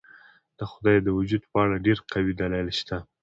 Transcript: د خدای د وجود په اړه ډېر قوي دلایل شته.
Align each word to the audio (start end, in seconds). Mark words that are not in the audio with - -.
د 0.59 0.61
خدای 0.71 0.97
د 1.03 1.07
وجود 1.17 1.43
په 1.51 1.57
اړه 1.63 1.83
ډېر 1.85 1.97
قوي 2.11 2.33
دلایل 2.39 2.69
شته. 2.79 2.97